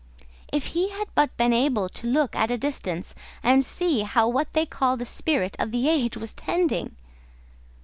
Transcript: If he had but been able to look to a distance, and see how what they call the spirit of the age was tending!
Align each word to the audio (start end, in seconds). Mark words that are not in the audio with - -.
If 0.51 0.65
he 0.73 0.89
had 0.89 1.09
but 1.13 1.37
been 1.37 1.53
able 1.53 1.87
to 1.87 2.07
look 2.07 2.31
to 2.31 2.41
a 2.51 2.57
distance, 2.57 3.13
and 3.43 3.63
see 3.63 3.99
how 3.99 4.27
what 4.27 4.51
they 4.53 4.65
call 4.65 4.97
the 4.97 5.05
spirit 5.05 5.55
of 5.59 5.71
the 5.71 5.87
age 5.87 6.17
was 6.17 6.33
tending! 6.33 6.95